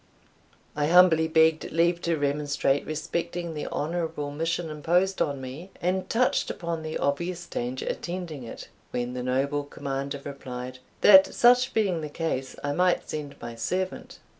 I 0.75 0.87
humbly 0.87 1.27
begged 1.27 1.71
leave 1.71 2.01
to 2.01 2.17
remonstrate 2.17 2.87
respecting 2.87 3.53
the 3.53 3.67
honourable 3.67 4.31
mission 4.31 4.71
imposed 4.71 5.21
on 5.21 5.39
me, 5.39 5.69
and 5.79 6.09
touched 6.09 6.49
upon 6.49 6.81
the 6.81 6.97
obvious 6.97 7.45
danger 7.45 7.85
attending 7.87 8.43
it, 8.43 8.67
when 8.89 9.13
the 9.13 9.21
noble 9.21 9.63
commander 9.63 10.19
replied, 10.25 10.79
"that 11.01 11.31
such 11.35 11.75
being 11.75 12.01
the 12.01 12.09
case, 12.09 12.55
I 12.63 12.71
might 12.71 13.07
send 13.07 13.35
my 13.39 13.53
servant." 13.53 14.17